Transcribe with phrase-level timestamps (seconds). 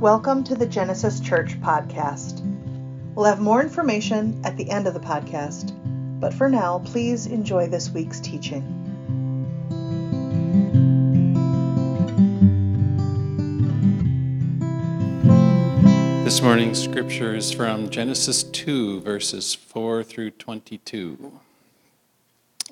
[0.00, 2.40] Welcome to the Genesis Church podcast.
[3.14, 5.74] We'll have more information at the end of the podcast,
[6.18, 8.64] but for now, please enjoy this week's teaching.
[16.24, 21.40] This morning's scripture is from Genesis 2, verses 4 through 22.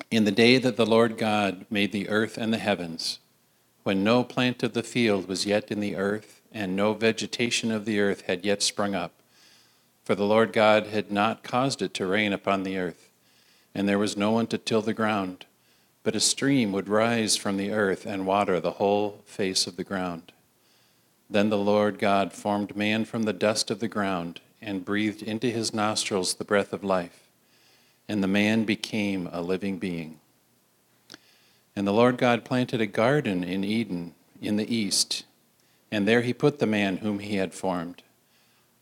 [0.09, 3.19] In the day that the Lord God made the earth and the heavens,
[3.83, 7.85] when no plant of the field was yet in the earth, and no vegetation of
[7.85, 9.13] the earth had yet sprung up.
[10.03, 13.09] For the Lord God had not caused it to rain upon the earth,
[13.75, 15.45] and there was no one to till the ground,
[16.03, 19.83] but a stream would rise from the earth and water the whole face of the
[19.83, 20.31] ground.
[21.29, 25.49] Then the Lord God formed man from the dust of the ground, and breathed into
[25.49, 27.29] his nostrils the breath of life,
[28.07, 30.19] and the man became a living being.
[31.75, 35.23] And the Lord God planted a garden in Eden in the east
[35.91, 38.03] and there he put the man whom he had formed.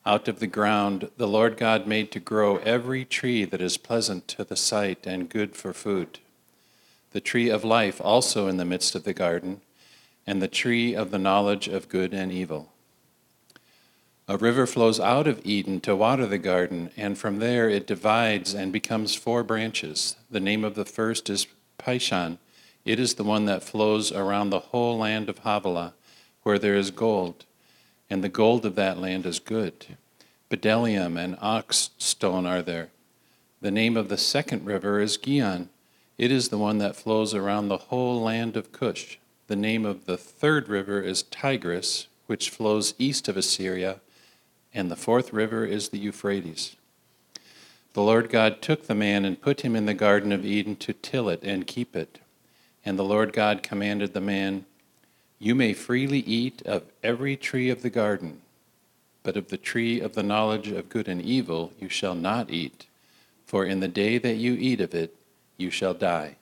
[0.05, 4.27] Out of the ground the Lord God made to grow every tree that is pleasant
[4.29, 6.19] to the sight and good for food.
[7.11, 9.61] The tree of life also in the midst of the garden,
[10.25, 12.71] and the tree of the knowledge of good and evil.
[14.29, 18.53] A river flows out of Eden to water the garden, and from there it divides
[18.53, 20.17] and becomes four branches.
[20.29, 21.47] The name of the first is
[21.77, 22.37] Pishon.
[22.83, 25.93] It is the one that flows around the whole land of Havilah
[26.47, 27.43] where there is gold,
[28.09, 29.97] and the gold of that land is good.
[30.49, 32.87] Bdellium and onyx stone are there.
[33.59, 35.67] The name of the second river is Gihon.
[36.17, 39.17] It is the one that flows around the whole land of Cush.
[39.47, 43.99] The name of the third river is Tigris, which flows east of Assyria,
[44.73, 46.77] and the fourth river is the Euphrates.
[47.91, 50.93] The Lord God took the man and put him in the Garden of Eden to
[50.93, 52.19] till it and keep it.
[52.85, 54.63] And the Lord God commanded the man,
[55.39, 58.41] you may freely eat of every tree of the garden,
[59.23, 62.87] but of the tree of the knowledge of good and evil you shall not eat,
[63.45, 65.15] for in the day that you eat of it
[65.57, 66.35] you shall die.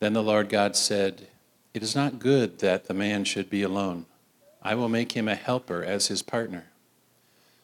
[0.00, 1.28] Then the Lord God said,
[1.72, 4.06] It is not good that the man should be alone.
[4.62, 6.64] I will make him a helper as his partner.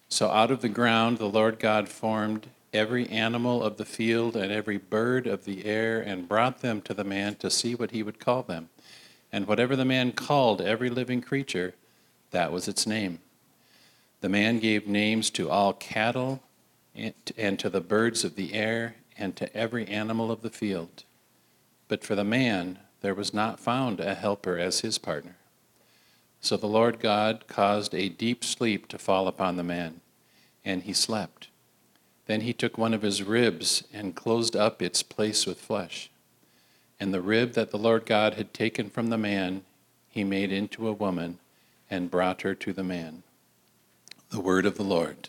[0.09, 4.53] So out of the ground the Lord God formed every animal of the field and
[4.53, 8.03] every bird of the air and brought them to the man to see what he
[8.03, 8.69] would call them.
[9.33, 11.75] And whatever the man called every living creature,
[12.31, 13.21] that was its name.
[14.21, 16.43] The man gave names to all cattle
[16.94, 21.05] and to the birds of the air and to every animal of the field.
[21.87, 25.37] But for the man there was not found a helper as his partner.
[26.41, 30.00] So the Lord God caused a deep sleep to fall upon the man,
[30.65, 31.49] and he slept.
[32.27, 36.11] Then he took one of his ribs and closed up its place with flesh.
[37.00, 39.62] And the rib that the Lord God had taken from the man,
[40.09, 41.38] he made into a woman
[41.91, 43.22] and brought her to the man.
[44.31, 45.28] The word of the Lord.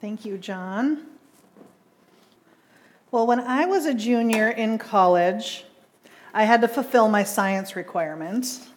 [0.00, 1.06] Thank you, John.
[3.10, 5.64] Well, when I was a junior in college,
[6.34, 8.68] I had to fulfill my science requirements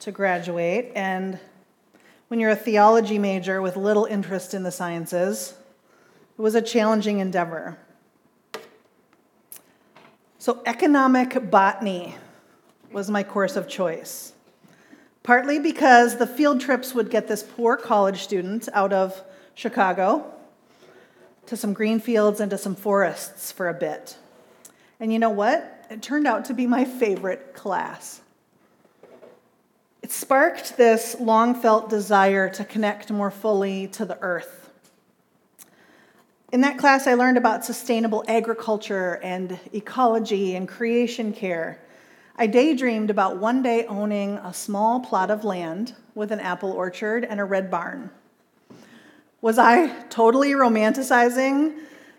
[0.00, 0.92] to graduate.
[0.94, 1.38] And
[2.28, 5.54] when you're a theology major with little interest in the sciences,
[6.38, 7.78] it was a challenging endeavor.
[10.46, 12.14] So, economic botany
[12.92, 14.32] was my course of choice.
[15.24, 19.20] Partly because the field trips would get this poor college student out of
[19.56, 20.24] Chicago
[21.46, 24.16] to some green fields and to some forests for a bit.
[25.00, 25.84] And you know what?
[25.90, 28.20] It turned out to be my favorite class.
[30.00, 34.65] It sparked this long felt desire to connect more fully to the earth
[36.52, 41.80] in that class, I learned about sustainable agriculture and ecology and creation care.
[42.36, 47.24] I daydreamed about one day owning a small plot of land with an apple orchard
[47.24, 48.10] and a red barn.
[49.40, 51.78] Was I totally romanticizing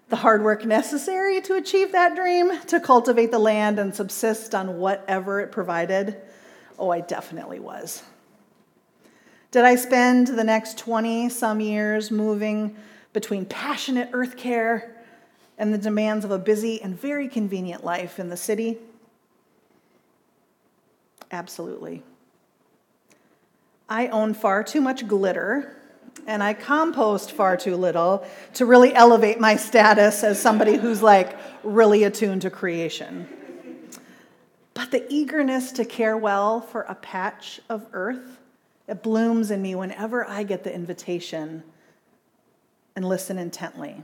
[0.09, 4.77] the hard work necessary to achieve that dream, to cultivate the land and subsist on
[4.77, 6.17] whatever it provided?
[6.79, 8.03] Oh, I definitely was.
[9.51, 12.75] Did I spend the next 20 some years moving
[13.17, 14.95] between passionate earth care
[15.57, 18.77] and the demands of a busy and very convenient life in the city?
[21.31, 22.03] Absolutely.
[23.89, 25.75] I own far too much glitter,
[26.27, 28.23] and I compost far too little
[28.53, 33.27] to really elevate my status as somebody who's like really attuned to creation.
[34.75, 38.37] But the eagerness to care well for a patch of earth,
[38.87, 41.63] it blooms in me whenever I get the invitation
[42.97, 44.03] and listen intently.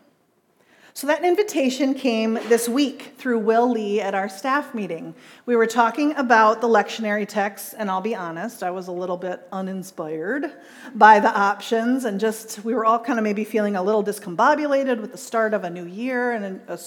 [0.94, 5.16] So that invitation came this week through Will Lee at our staff meeting.
[5.48, 9.18] We were talking about the lectionary text, and I'll be honest, I was a little
[9.18, 10.52] bit uninspired
[10.94, 15.02] by the options, and just we were all kind of maybe feeling a little discombobulated
[15.02, 16.80] with the start of a new year and a,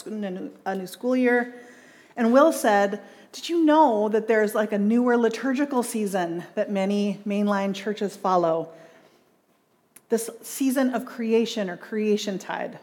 [0.65, 1.57] a new school year.
[2.17, 7.19] And Will said, Did you know that there's like a newer liturgical season that many
[7.27, 8.71] mainline churches follow?
[10.09, 12.79] This season of creation or creation tide.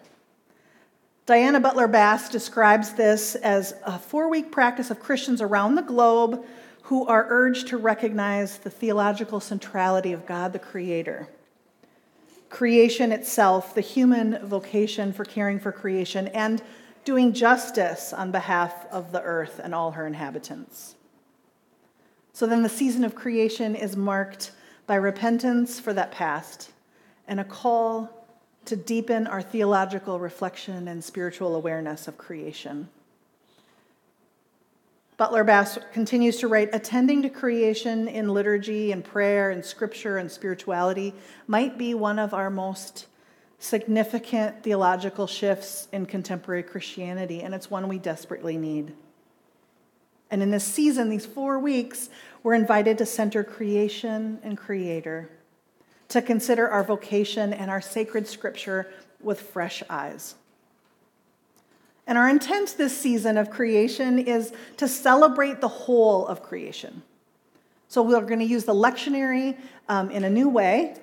[1.26, 6.46] Diana Butler Bass describes this as a four week practice of Christians around the globe
[6.84, 11.30] who are urged to recognize the theological centrality of God the Creator.
[12.50, 16.62] Creation itself, the human vocation for caring for creation, and
[17.06, 20.96] doing justice on behalf of the earth and all her inhabitants.
[22.34, 24.52] So then the season of creation is marked
[24.88, 26.73] by repentance for that past
[27.28, 28.26] and a call
[28.66, 32.88] to deepen our theological reflection and spiritual awareness of creation.
[35.18, 40.32] Butler Bass continues to write attending to creation in liturgy and prayer and scripture and
[40.32, 41.14] spirituality
[41.46, 43.06] might be one of our most
[43.60, 48.94] significant theological shifts in contemporary Christianity, and it's one we desperately need.
[50.32, 52.10] And in this season, these four weeks,
[52.42, 55.30] we're invited to center creation and creator
[56.14, 58.88] to consider our vocation and our sacred scripture
[59.20, 60.36] with fresh eyes.
[62.06, 67.02] And our intent this season of creation is to celebrate the whole of creation.
[67.88, 69.58] So we're going to use the lectionary
[69.90, 70.98] um, in a new way.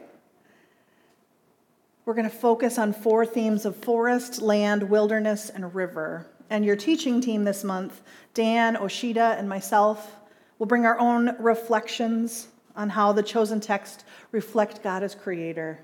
[2.04, 6.28] We're going to focus on four themes of forest, land, wilderness, and river.
[6.50, 8.00] And your teaching team this month,
[8.34, 10.14] Dan, Oshida, and myself,
[10.60, 12.46] will bring our own reflections
[12.80, 15.78] on how the chosen text reflect God as creator,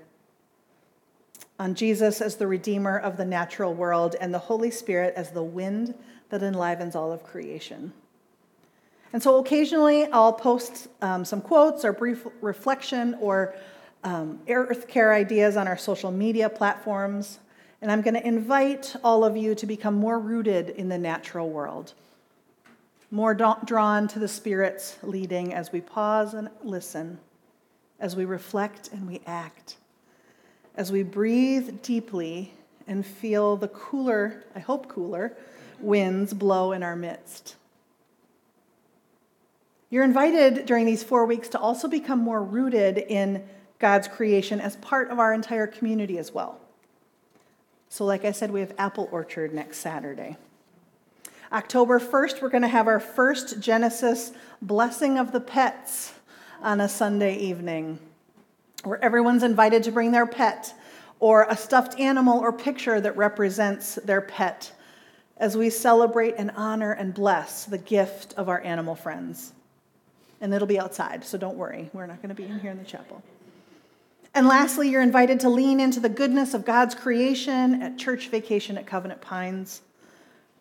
[1.59, 5.43] on Jesus as the redeemer of the natural world, and the Holy Spirit as the
[5.43, 5.93] wind
[6.29, 7.93] that enlivens all of creation.
[9.13, 13.53] And so occasionally I'll post um, some quotes or brief reflection or
[14.03, 17.37] um, earth care ideas on our social media platforms.
[17.79, 21.47] And I'm going to invite all of you to become more rooted in the natural
[21.47, 21.93] world
[23.09, 27.19] more drawn to the Spirit's leading as we pause and listen,
[27.99, 29.77] as we reflect and we act,
[30.75, 32.53] as we breathe deeply
[32.85, 35.35] and feel the cooler, I hope cooler,
[35.79, 37.55] winds blow in our midst.
[39.89, 43.47] You're invited during these four weeks to also become more rooted in
[43.79, 46.59] God's creation as part of our entire community as well.
[47.89, 50.35] So, like I said, we have Apple Orchard next Saturday.
[51.51, 56.13] October 1st, we're going to have our first Genesis Blessing of the Pets
[56.61, 57.99] on a Sunday evening,
[58.83, 60.73] where everyone's invited to bring their pet
[61.21, 64.73] or a stuffed animal or picture that represents their pet
[65.37, 69.53] as we celebrate and honor and bless the gift of our animal friends.
[70.41, 71.89] And it'll be outside, so don't worry.
[71.93, 73.23] We're not going to be in here in the chapel.
[74.33, 78.77] And lastly, you're invited to lean into the goodness of God's creation at church vacation
[78.77, 79.81] at Covenant Pines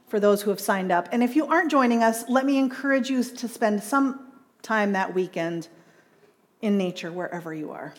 [0.07, 1.09] for those who have signed up.
[1.13, 4.33] And if you aren't joining us, let me encourage you to spend some
[4.63, 5.69] time that weekend
[6.61, 7.95] in nature wherever you are.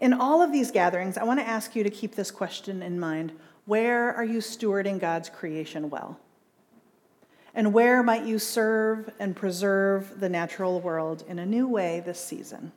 [0.00, 3.00] In all of these gatherings, I want to ask you to keep this question in
[3.00, 3.32] mind
[3.64, 6.18] Where are you stewarding God's creation well?
[7.54, 12.22] And where might you serve and preserve the natural world in a new way this
[12.22, 12.72] season?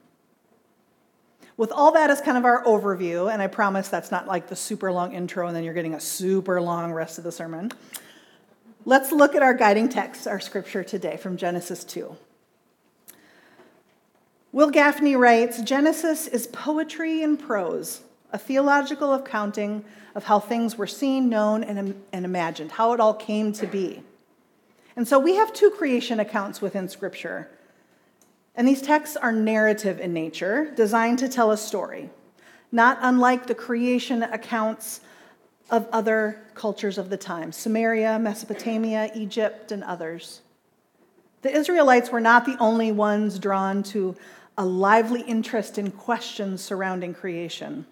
[1.58, 4.56] With all that as kind of our overview, and I promise that's not like the
[4.56, 7.72] super long intro and then you're getting a super long rest of the sermon,
[8.86, 12.16] let's look at our guiding text, our scripture today from Genesis 2.
[14.54, 18.02] Wil Gafney writes Genesis is poetry in prose,
[18.34, 23.14] a theological accounting of how things were seen, known, and, and imagined, how it all
[23.14, 24.04] came to be.
[24.96, 27.50] And so we have two creation accounts within Scripture
[28.62, 32.12] and these texts are narrative in nature, designed to tell a story,
[32.72, 35.02] not unlike the creation accounts
[35.72, 40.42] of other cultures of the time Sumeria, Mesopotamia, Egypt, and others.
[41.42, 44.16] The Israelites were not the only ones drawn to
[44.60, 47.88] a lively interest in questions surrounding creation,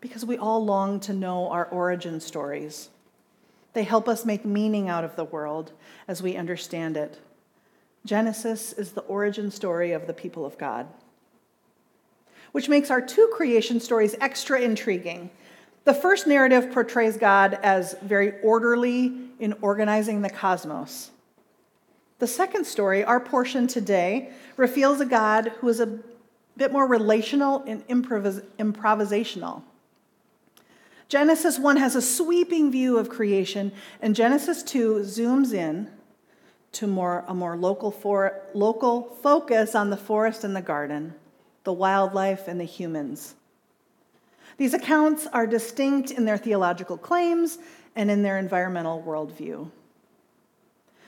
[0.00, 2.88] because we all long to know our origin stories.
[3.74, 5.72] They help us make meaning out of the world
[6.08, 7.18] as we understand it.
[8.04, 10.86] Genesis is the origin story of the people of God,
[12.50, 15.30] which makes our two creation stories extra intriguing.
[15.84, 21.10] The first narrative portrays God as very orderly in organizing the cosmos.
[22.18, 25.98] The second story, our portion today, reveals a God who is a
[26.56, 29.62] bit more relational and improvis- improvisational.
[31.08, 35.90] Genesis 1 has a sweeping view of creation, and Genesis 2 zooms in
[36.72, 41.14] to more, a more local, for, local focus on the forest and the garden,
[41.64, 43.34] the wildlife and the humans.
[44.56, 47.58] These accounts are distinct in their theological claims
[47.94, 49.70] and in their environmental worldview.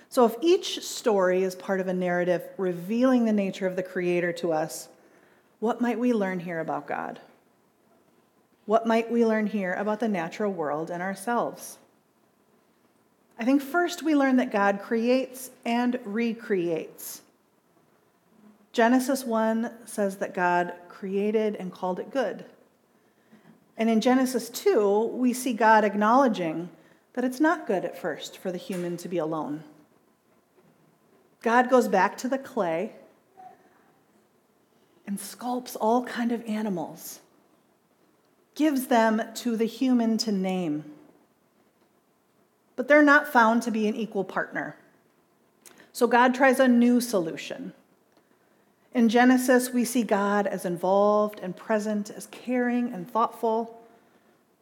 [0.09, 4.33] So, if each story is part of a narrative revealing the nature of the Creator
[4.35, 4.89] to us,
[5.59, 7.21] what might we learn here about God?
[8.67, 11.79] What might we learn here about the natural world and ourselves?
[13.39, 17.23] I think first we learn that God creates and recreates.
[18.73, 22.45] Genesis 1 says that God created and called it good.
[23.77, 26.71] And in Genesis 2, we see God acknowledging
[27.15, 29.65] that it's not good at first for the human to be alone.
[31.43, 32.93] God goes back to the clay
[35.07, 37.21] and sculpts all kind of animals,
[38.55, 40.85] gives them to the human to name.
[42.77, 44.77] But they're not found to be an equal partner.
[45.93, 47.73] So God tries a new solution.
[48.93, 53.81] In Genesis, we see God as involved and present, as caring and thoughtful,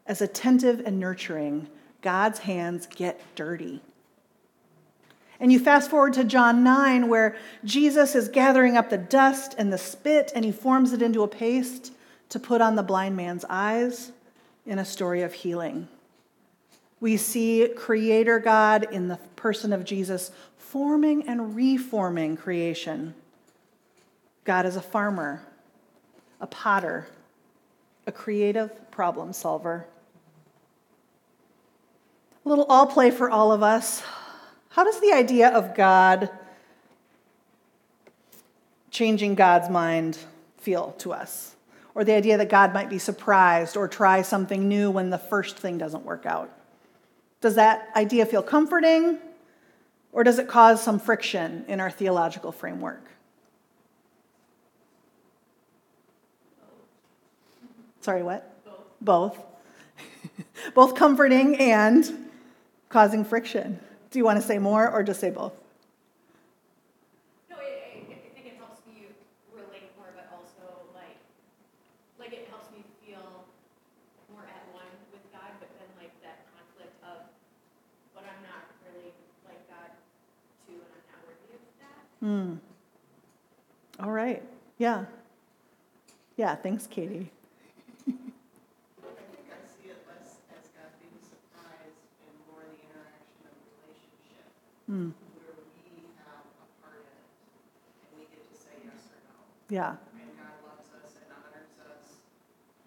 [0.07, 1.69] as attentive and nurturing.
[2.00, 3.81] God's hands get dirty.
[5.38, 9.73] And you fast forward to John 9, where Jesus is gathering up the dust and
[9.73, 11.92] the spit, and he forms it into a paste
[12.28, 14.12] to put on the blind man's eyes
[14.64, 15.88] in a story of healing.
[17.02, 23.14] We see Creator God in the person of Jesus forming and reforming creation.
[24.44, 25.42] God is a farmer,
[26.40, 27.09] a potter,
[28.06, 29.85] a creative problem solver.
[32.47, 34.04] A little all play for all of us.
[34.68, 36.30] How does the idea of God
[38.92, 40.18] changing God's mind
[40.59, 41.56] feel to us?
[41.97, 45.56] Or the idea that God might be surprised or try something new when the first
[45.56, 46.49] thing doesn't work out?
[47.42, 49.18] Does that idea feel comforting?
[50.12, 53.02] Or does it cause some friction in our theological framework?
[58.02, 58.50] Sorry, what?
[59.00, 59.38] Both.
[59.38, 59.38] Both,
[60.75, 62.28] Both comforting and
[62.88, 63.78] causing friction.
[64.11, 65.54] Do you want to say more or just say both?
[67.49, 69.06] No, it, it, I think it helps me
[69.54, 70.66] relate more, but also
[70.99, 71.14] like,
[72.18, 73.46] like it helps me feel
[74.34, 77.22] more at one with God, but then like that conflict of,
[78.18, 79.14] but I'm not really
[79.46, 79.94] like God
[80.66, 81.42] too, and I'm not worthy
[82.22, 82.54] Hmm.
[83.98, 84.40] All right.
[84.78, 85.06] Yeah.
[86.36, 87.26] Yeah, thanks, Katie.
[88.06, 88.14] I
[89.34, 94.46] think I see it less as God being surprised and more the interaction of relationship
[94.86, 95.10] Hmm.
[95.34, 97.26] where we have a part in it
[98.06, 99.34] and we get to say yes or no.
[99.66, 99.98] Yeah.
[100.14, 102.06] And God loves us and honors us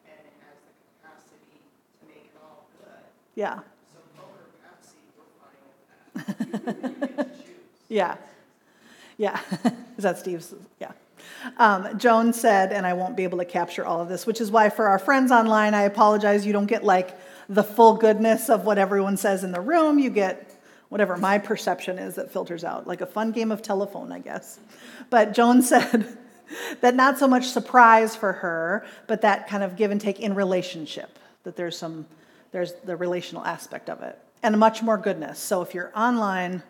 [0.07, 3.03] and has the capacity to make it all good.
[3.35, 3.59] Yeah.
[3.91, 6.87] So Coke or Pepsi, we're fine with that.
[6.95, 7.67] You get to choose.
[7.91, 8.15] Yeah.
[9.17, 9.39] Yeah.
[9.97, 10.53] Is that Steve's?
[10.79, 10.91] Yeah.
[11.57, 14.51] Um, Joan said, and I won't be able to capture all of this, which is
[14.51, 16.45] why for our friends online, I apologize.
[16.45, 17.17] You don't get like
[17.47, 19.99] the full goodness of what everyone says in the room.
[19.99, 20.51] You get
[20.89, 24.59] whatever my perception is that filters out, like a fun game of telephone, I guess.
[25.09, 26.17] But Joan said
[26.81, 30.35] that not so much surprise for her, but that kind of give and take in
[30.35, 32.05] relationship, that there's some,
[32.51, 35.39] there's the relational aspect of it, and much more goodness.
[35.39, 36.63] So if you're online,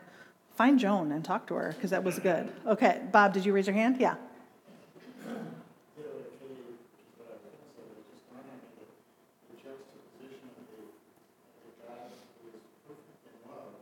[0.56, 2.52] find Joan and talk to her, because that was good.
[2.66, 3.98] Okay, Bob, did you raise your hand?
[4.00, 4.16] Yeah.
[4.16, 4.20] Hmm.
[5.98, 6.80] Yeah, like Katie,
[7.18, 8.90] what I was gonna say, was just dawned on me that
[9.52, 12.08] the juxtaposition of the, the God
[12.40, 13.74] who is perfect in love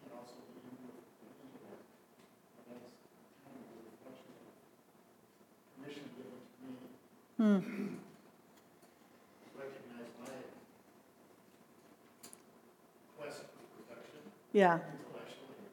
[0.00, 1.84] can also be imperfect in intellect.
[1.84, 2.88] And that's
[3.44, 4.56] kind of a reflection of
[5.76, 6.72] permission given to me
[7.34, 7.60] Hmm.
[7.60, 10.36] to recognize my
[13.18, 14.22] quest for perfection
[14.54, 14.78] Yeah.
[14.78, 15.66] intellectually,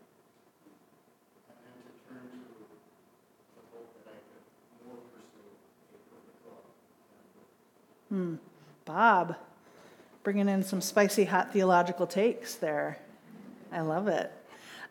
[1.47, 4.41] and then to turn to the hope that I could
[4.81, 6.65] more pursue a perfect love.
[8.11, 8.35] Hmm.
[8.83, 9.37] Bob,
[10.21, 12.97] bringing in some spicy hot theological takes there.
[13.71, 14.33] I love it.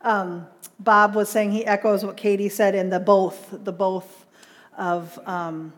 [0.00, 0.47] Um,
[0.79, 4.25] Bob was saying he echoes what Katie said in the both, the both
[4.79, 5.75] of um,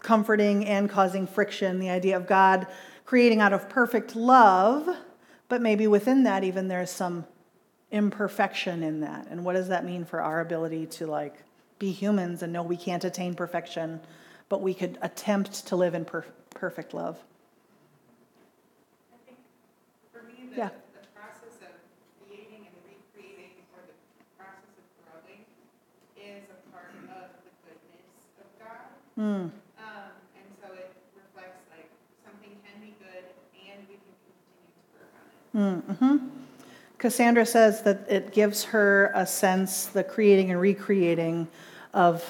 [0.00, 2.66] comforting and causing friction, the idea of God
[3.04, 4.88] creating out of perfect love,
[5.48, 7.24] but maybe within that, even there's some
[7.92, 9.28] imperfection in that.
[9.30, 11.36] And what does that mean for our ability to like
[11.78, 14.00] be humans and know we can't attain perfection,
[14.48, 17.18] but we could attempt to live in per- perfect love?
[19.12, 19.38] I think
[20.12, 20.70] for me, the, Yeah.
[20.92, 21.72] the process of
[22.20, 23.96] creating and recreating or the
[24.36, 25.42] process of growing
[26.18, 28.90] is a part of the goodness of God.
[29.16, 29.48] Hmm.
[29.80, 31.88] Um, and so it reflects like
[32.26, 33.24] something can be good
[33.66, 34.10] and we can
[37.00, 41.48] Cassandra says that it gives her a sense, the creating and recreating
[41.94, 42.22] of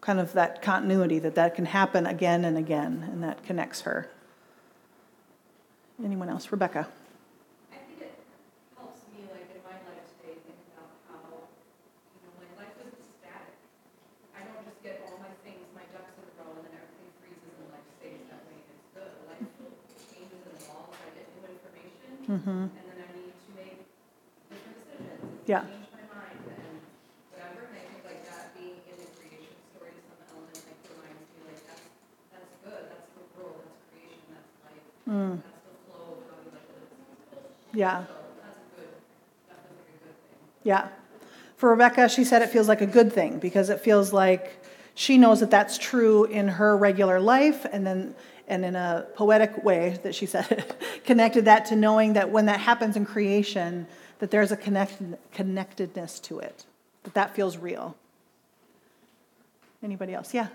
[0.00, 4.10] kind of that continuity, that that can happen again and again, and that connects her.
[6.04, 6.52] Anyone else?
[6.52, 6.86] Rebecca?
[7.72, 8.14] I think it
[8.76, 13.02] helps me, like, in my life today, think about how you know my life isn't
[13.02, 13.56] static.
[14.36, 17.10] I don't just get all my things, my ducks in a row and then everything
[17.18, 18.20] freezes in my life today,
[35.08, 35.32] Mm.
[35.32, 35.42] good
[38.74, 40.38] thing.
[40.62, 40.88] Yeah.
[41.56, 44.62] For Rebecca, she said it feels like a good thing because it feels like
[44.94, 48.14] she knows that that's true in her regular life and then
[48.48, 52.46] and in a poetic way that she said it, connected that to knowing that when
[52.46, 53.86] that happens in creation
[54.20, 56.64] that there's a connect, connectedness to it
[57.02, 57.96] that that feels real
[59.82, 60.46] anybody else yeah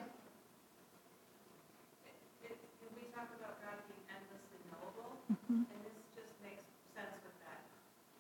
[2.43, 2.58] If, if
[2.96, 5.20] we talk about God being endlessly knowable, Mm-hmm.
[5.50, 6.63] And this just makes
[6.95, 7.63] sense with that,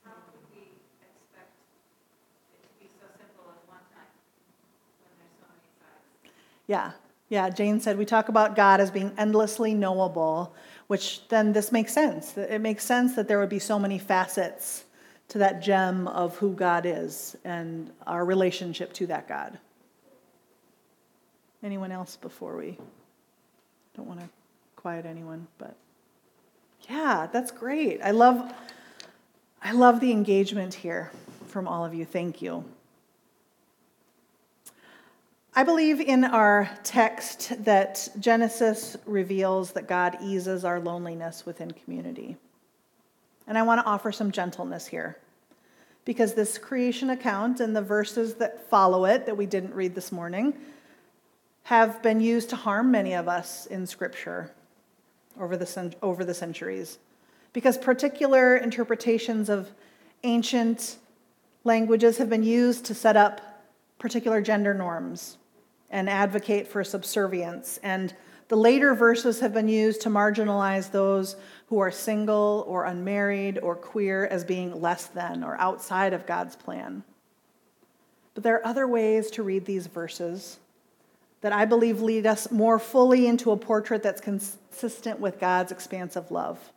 [0.05, 0.63] how could we
[1.03, 1.51] expect
[2.55, 4.07] it to be so simple in one time
[5.03, 6.31] when there's so many sides?
[6.67, 6.91] Yeah,
[7.29, 7.49] yeah.
[7.49, 10.53] Jane said we talk about God as being endlessly knowable,
[10.87, 12.37] which then this makes sense.
[12.37, 14.85] It makes sense that there would be so many facets
[15.29, 19.57] to that gem of who God is and our relationship to that God.
[21.63, 22.77] Anyone else before we
[23.95, 24.29] don't want to
[24.75, 25.75] quiet anyone, but
[26.91, 28.01] yeah, that's great.
[28.03, 28.53] I love
[29.63, 31.11] I love the engagement here
[31.47, 32.03] from all of you.
[32.03, 32.65] Thank you.
[35.55, 42.37] I believe in our text that Genesis reveals that God eases our loneliness within community.
[43.47, 45.17] And I want to offer some gentleness here.
[46.03, 50.11] Because this creation account and the verses that follow it, that we didn't read this
[50.11, 50.53] morning,
[51.63, 54.51] have been used to harm many of us in Scripture
[55.39, 56.99] over the, cen- over the centuries.
[57.53, 59.69] Because particular interpretations of
[60.23, 60.97] ancient
[61.63, 63.63] languages have been used to set up
[63.99, 65.37] particular gender norms
[65.89, 67.79] and advocate for subservience.
[67.83, 68.15] And
[68.47, 71.35] the later verses have been used to marginalize those
[71.67, 76.55] who are single or unmarried or queer as being less than or outside of God's
[76.55, 77.03] plan.
[78.33, 80.59] But there are other ways to read these verses
[81.41, 86.31] that I believe lead us more fully into a portrait that's consistent with God's expansive
[86.31, 86.71] love.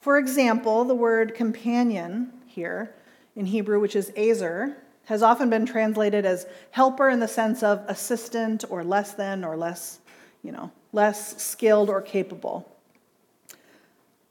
[0.00, 2.94] For example, the word companion here
[3.36, 4.76] in Hebrew, which is ezer,
[5.06, 9.56] has often been translated as helper in the sense of assistant or less than or
[9.56, 9.98] less,
[10.42, 12.70] you know, less skilled or capable.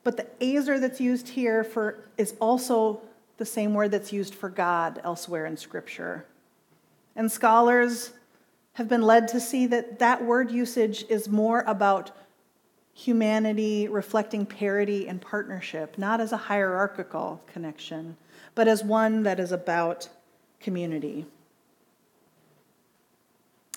[0.03, 3.01] But the ezer that's used here for is also
[3.37, 6.25] the same word that's used for God elsewhere in Scripture.
[7.15, 8.11] And scholars
[8.79, 12.11] have been led to see that that word usage is more about
[12.93, 18.15] humanity reflecting parity and partnership, not as a hierarchical connection,
[18.55, 20.07] but as one that is about
[20.61, 21.25] community.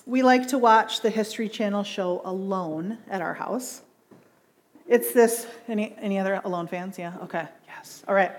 [0.05, 3.81] We like to watch the History Channel show Alone at our house.
[4.87, 6.97] It's this, any, any other Alone fans?
[6.97, 7.11] Yeah?
[7.23, 8.05] Okay, yes.
[8.07, 8.31] All right.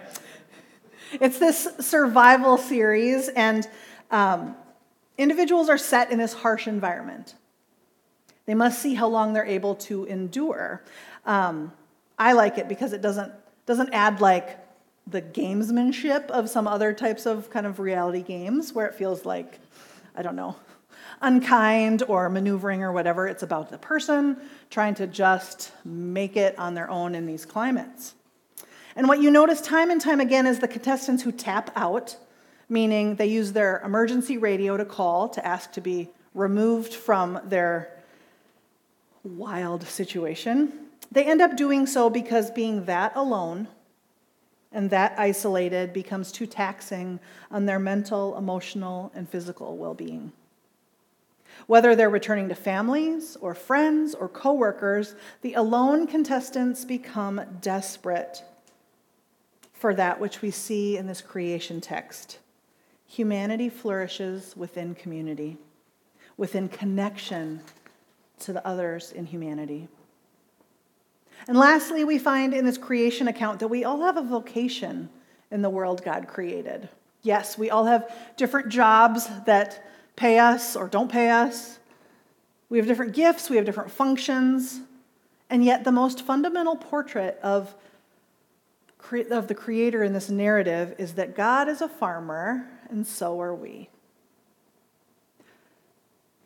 [1.21, 3.69] It's this survival series, and
[4.11, 4.57] um,
[5.19, 7.35] individuals are set in this harsh environment.
[8.47, 10.83] They must see how long they're able to endure.
[11.25, 11.73] Um,
[12.19, 13.33] I like it because it doesn't,
[13.67, 14.59] doesn't add like
[15.07, 19.59] the gamesmanship of some other types of kind of reality games where it feels like,
[20.15, 20.57] I don't know,
[21.21, 23.27] unkind or maneuvering or whatever.
[23.27, 24.37] It's about the person
[24.71, 28.15] trying to just make it on their own in these climates.
[28.97, 32.17] And what you notice time and time again is the contestants who tap out,
[32.69, 38.03] meaning they use their emergency radio to call to ask to be removed from their
[39.23, 40.73] wild situation.
[41.13, 43.69] They end up doing so because being that alone
[44.73, 50.33] and that isolated becomes too taxing on their mental, emotional, and physical well being.
[51.67, 58.43] Whether they're returning to families or friends or coworkers, the alone contestants become desperate
[59.73, 62.39] for that which we see in this creation text.
[63.07, 65.57] Humanity flourishes within community,
[66.37, 67.61] within connection
[68.41, 69.89] to the others in humanity.
[71.47, 75.09] And lastly, we find in this creation account that we all have a vocation
[75.51, 76.89] in the world God created.
[77.23, 79.85] Yes, we all have different jobs that
[80.17, 81.79] pay us or don't pay us.
[82.69, 84.81] We have different gifts, we have different functions.
[85.51, 87.75] And yet, the most fundamental portrait of
[89.31, 93.55] of the Creator in this narrative is that God is a farmer, and so are
[93.55, 93.89] we.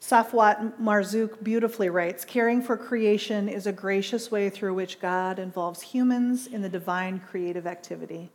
[0.01, 5.83] Safwat Marzouk beautifully writes Caring for creation is a gracious way through which God involves
[5.83, 8.31] humans in the divine creative activity.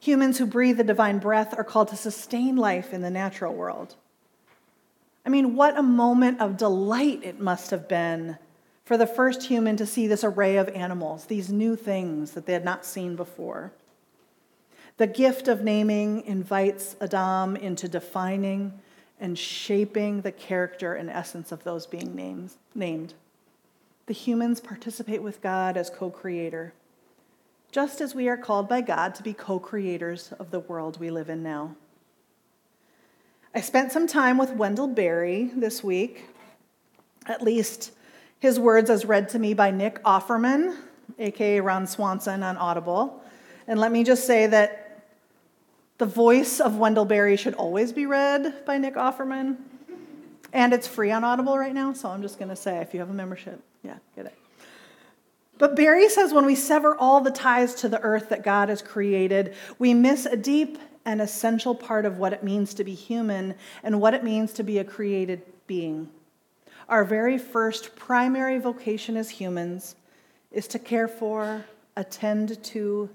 [0.00, 3.96] Humans who breathe the divine breath are called to sustain life in the natural world.
[5.26, 8.38] I mean, what a moment of delight it must have been
[8.84, 12.54] for the first human to see this array of animals, these new things that they
[12.54, 13.72] had not seen before.
[15.00, 18.78] The gift of naming invites Adam into defining
[19.18, 23.14] and shaping the character and essence of those being names, named.
[24.04, 26.74] The humans participate with God as co creator,
[27.72, 31.10] just as we are called by God to be co creators of the world we
[31.10, 31.76] live in now.
[33.54, 36.26] I spent some time with Wendell Berry this week,
[37.24, 37.92] at least
[38.38, 40.76] his words as read to me by Nick Offerman,
[41.18, 43.22] aka Ron Swanson on Audible.
[43.66, 44.88] And let me just say that
[46.00, 49.58] the voice of Wendell Berry should always be read by Nick Offerman.
[50.50, 53.00] And it's free on Audible right now, so I'm just going to say if you
[53.00, 54.34] have a membership, yeah, get it.
[55.58, 58.80] But Berry says when we sever all the ties to the earth that God has
[58.80, 63.54] created, we miss a deep and essential part of what it means to be human
[63.82, 66.08] and what it means to be a created being.
[66.88, 69.96] Our very first primary vocation as humans
[70.50, 71.62] is to care for,
[71.94, 73.10] attend to,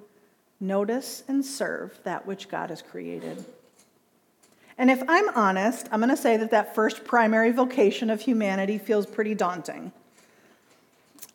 [0.60, 3.44] notice, and serve that which God has created.
[4.78, 8.78] And if I'm honest, I'm going to say that that first primary vocation of humanity
[8.78, 9.92] feels pretty daunting.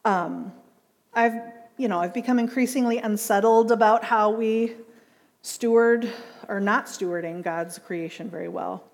[0.04, 0.52] Um,
[1.14, 1.35] I've,
[1.76, 4.74] you know, I've become increasingly unsettled about how we
[5.42, 6.11] steward
[6.48, 8.85] or not stewarding God's creation very well.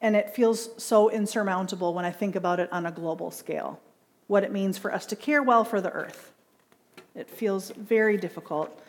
[0.00, 3.80] And it feels so insurmountable when I think about it on a global scale,
[4.28, 6.32] what it means for us to care well for the earth.
[7.14, 8.82] It feels very difficult.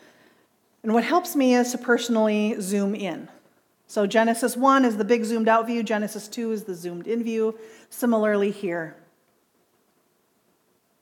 [0.82, 3.28] And what helps me is to personally zoom in.
[3.86, 7.22] So Genesis 1 is the big zoomed out view, Genesis 2 is the zoomed in
[7.22, 7.58] view.
[7.90, 8.96] Similarly, here.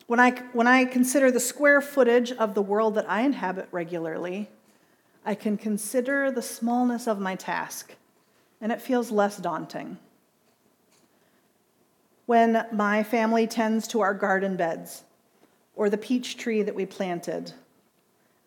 [0.06, 4.48] When I, when I consider the square footage of the world that I inhabit regularly,
[5.24, 7.96] I can consider the smallness of my task,
[8.60, 9.98] and it feels less daunting.
[12.26, 15.02] When my family tends to our garden beds
[15.74, 17.52] or the peach tree that we planted,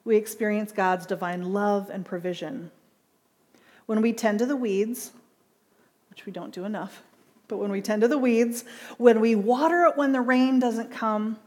[0.09, 2.71] we experience God's divine love and provision.
[3.85, 5.11] When we tend to the weeds,
[6.09, 7.03] which we don't do enough,
[7.47, 8.65] but when we tend to the weeds,
[8.97, 11.37] when we water it when the rain doesn't come,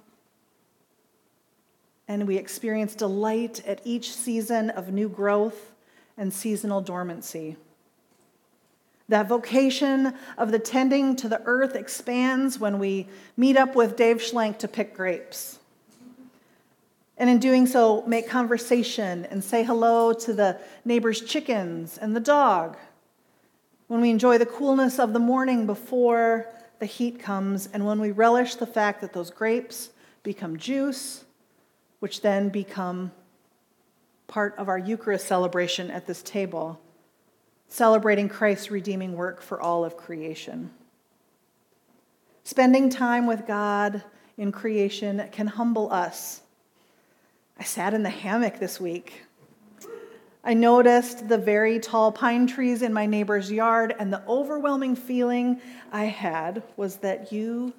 [2.07, 5.72] and we experience delight at each season of new growth
[6.16, 7.57] and seasonal dormancy.
[9.09, 14.18] That vocation of the tending to the earth expands when we meet up with Dave
[14.18, 15.59] Schlenk to pick grapes.
[17.18, 22.20] And in doing so, make conversation and say hello to the neighbor's chickens and the
[22.20, 22.77] dog.
[23.87, 26.46] When we enjoy the coolness of the morning before
[26.79, 29.90] the heat comes, and when we relish the fact that those grapes
[30.22, 31.25] become juice
[32.03, 33.12] which then become
[34.27, 36.81] part of our Eucharist celebration at this table,
[37.68, 40.72] celebrating Christ's redeeming work for all of creation.
[42.42, 44.03] Spending time with God
[44.37, 46.42] in creation can humble us.
[47.59, 49.23] I sat in the hammock this week.
[50.45, 55.61] I noticed the very tall pine trees in my neighbor's yard, and the overwhelming feeling
[55.93, 57.73] I had was that you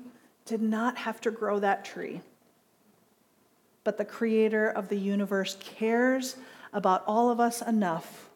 [0.45, 2.21] did not have to grow that tree
[3.83, 6.35] but the creator of the universe cares
[6.71, 8.29] about all of us enough.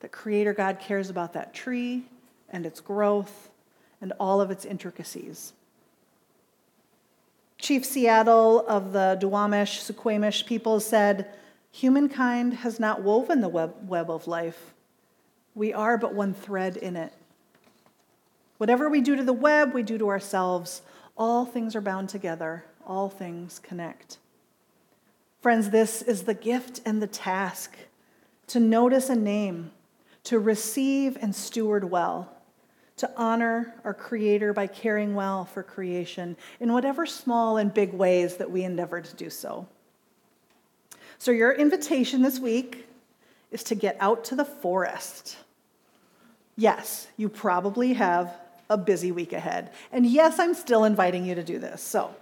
[0.00, 2.04] The creator God cares about that tree
[2.50, 3.50] and its growth
[4.00, 5.52] and all of its intricacies.
[7.68, 11.28] Chief Seattle of the Duwamish, Suquamish people said,
[11.70, 14.72] Humankind has not woven the web, web of life.
[15.54, 17.12] We are but one thread in it.
[18.56, 20.80] Whatever we do to the web, we do to ourselves.
[21.14, 24.16] All things are bound together all things connect.
[25.42, 27.76] Friends, this is the gift and the task
[28.46, 29.72] to notice a name,
[30.24, 32.32] to receive and steward well,
[32.98, 38.36] to honor our Creator by caring well for creation in whatever small and big ways
[38.36, 39.66] that we endeavor to do so.
[41.18, 42.86] So, your invitation this week
[43.50, 45.36] is to get out to the forest.
[46.56, 48.32] Yes, you probably have
[48.70, 49.70] a busy week ahead.
[49.92, 51.82] And yes, I'm still inviting you to do this.
[51.82, 52.14] So,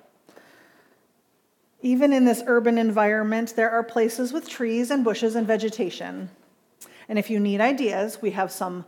[1.82, 6.30] even in this urban environment, there are places with trees and bushes and vegetation.
[7.08, 8.86] And if you need ideas, we have some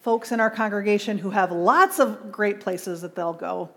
[0.00, 3.70] folks in our congregation who have lots of great places that they'll go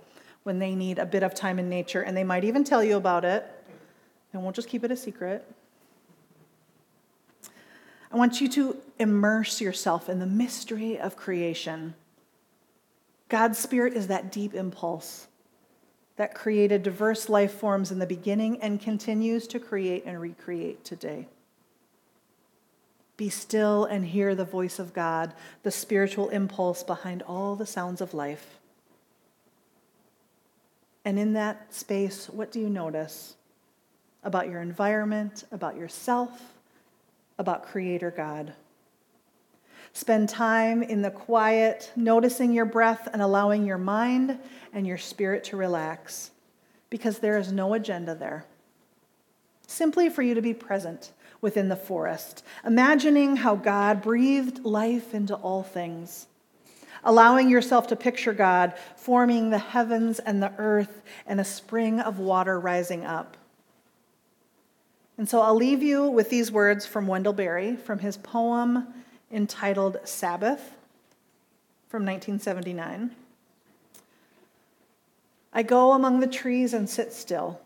[0.44, 2.98] when they need a bit of time in nature, and they might even tell you
[2.98, 3.46] about it.
[4.34, 5.48] and won't just keep it a secret.
[8.12, 11.94] I want you to immerse yourself in the mystery of creation.
[13.30, 15.28] God's Spirit is that deep impulse
[16.16, 21.28] that created diverse life forms in the beginning and continues to create and recreate today.
[23.24, 28.02] Be still and hear the voice of God, the spiritual impulse behind all the sounds
[28.02, 28.60] of life.
[31.06, 33.38] And in that space, what do you notice
[34.26, 36.52] about your environment, about yourself,
[37.40, 38.56] about Creator God?
[39.94, 44.38] Spend time in the quiet, noticing your breath and allowing your mind
[44.74, 46.32] and your spirit to relax
[46.90, 48.44] because there is no agenda there.
[49.66, 55.36] Simply for you to be present within the forest, imagining how God breathed life into
[55.36, 56.28] all things,
[57.04, 62.18] allowing yourself to picture God forming the heavens and the earth and a spring of
[62.18, 63.36] water rising up.
[65.18, 68.88] And so I'll leave you with these words from Wendell Berry from his poem
[69.30, 70.62] entitled Sabbath
[71.90, 73.12] from 1979.
[75.52, 77.60] I go among the trees and sit still.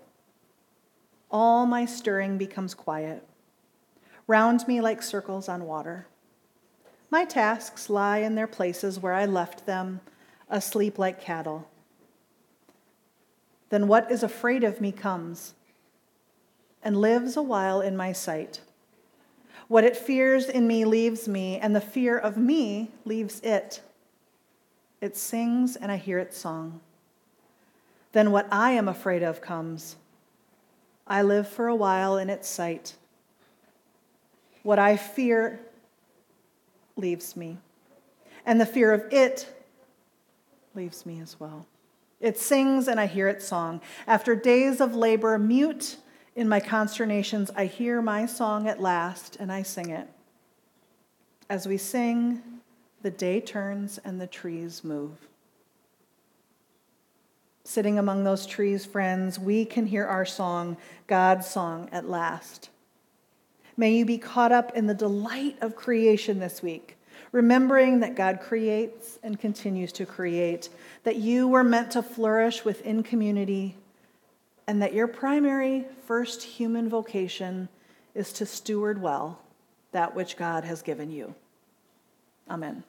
[1.29, 3.26] All my stirring becomes quiet.
[4.27, 6.07] Round me like circles on water.
[7.09, 10.01] My tasks lie in their places where I left them,
[10.49, 11.69] asleep like cattle.
[13.69, 15.53] Then what is afraid of me comes
[16.83, 18.61] and lives a while in my sight.
[19.67, 23.81] What it fears in me leaves me, and the fear of me leaves it.
[25.01, 26.79] It sings, and I hear its song.
[28.13, 29.97] Then what I am afraid of comes.
[31.05, 32.95] I live for a while in its sight.
[34.67, 35.62] What I fear
[36.97, 37.58] leaves me,
[38.45, 39.47] and the fear of it
[40.75, 41.65] leaves me as well.
[42.19, 43.80] It sings, and I hear its song.
[44.08, 45.95] After days of labor, mute
[46.36, 50.10] in my consternations, I hear my song at last and I sing it.
[51.49, 52.41] As we sing,
[53.03, 55.30] the day turns and the trees move.
[57.63, 60.75] Sitting among those trees, friends, we can hear our song,
[61.08, 62.69] God's song, at last.
[63.79, 66.97] May you be caught up in the delight of creation this week,
[67.31, 70.69] remembering that God creates and continues to create,
[71.03, 73.75] that you were meant to flourish within community
[74.65, 77.69] and that your primary first human vocation
[78.15, 79.39] is to steward well
[79.91, 81.35] that which God has given you.
[82.49, 82.83] Amen.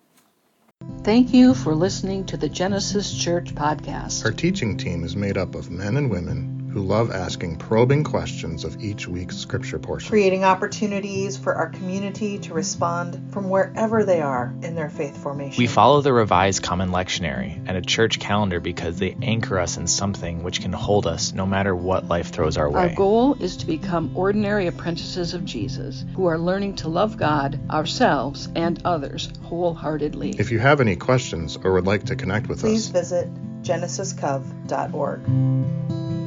[1.03, 4.25] Thank you for listening to the Genesis Church podcast.
[4.25, 8.65] Our teaching team is made up of men and women who love asking probing questions
[8.65, 10.09] of each week's scripture portion.
[10.09, 15.61] Creating opportunities for our community to respond from wherever they are in their faith formation.
[15.61, 19.89] We follow the Revised Common Lectionary and a church calendar because they anchor us in
[19.89, 22.83] something which can hold us no matter what life throws our way.
[22.83, 27.59] Our goal is to become ordinary apprentices of Jesus who are learning to love God,
[27.71, 30.37] ourselves, and others wholeheartedly.
[30.39, 33.29] If you have any questions or would like to connect with Please us, please visit
[33.63, 36.18] genesiscov.org.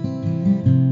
[0.44, 0.91] Thank you.